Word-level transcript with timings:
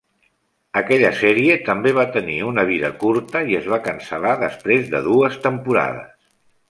Aquella 0.79 1.09
sèrie 1.17 1.57
també 1.67 1.91
va 1.97 2.05
tenir 2.15 2.37
una 2.51 2.65
vida 2.71 2.91
curta 3.03 3.43
i 3.53 3.59
es 3.59 3.67
va 3.75 3.79
cancel·lar 3.89 4.33
després 4.47 4.91
de 4.95 5.03
dues 5.13 5.39
temporades. 5.49 6.11